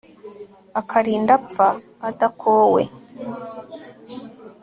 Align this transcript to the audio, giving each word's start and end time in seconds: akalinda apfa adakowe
akalinda 0.79 1.33
apfa 1.39 1.67
adakowe 2.07 2.83